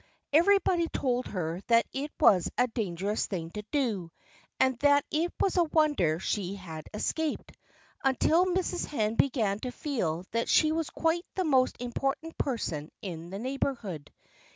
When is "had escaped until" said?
6.55-8.47